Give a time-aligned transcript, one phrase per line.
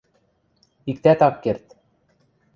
[0.91, 1.65] Иктӓт ак керд.